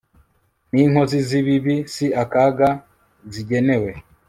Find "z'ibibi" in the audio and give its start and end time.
1.27-1.75